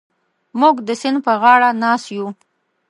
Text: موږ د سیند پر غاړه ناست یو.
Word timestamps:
موږ 0.59 0.75
د 0.87 0.89
سیند 1.01 1.17
پر 1.25 1.35
غاړه 1.41 1.69
ناست 1.81 2.07
یو. 2.15 2.27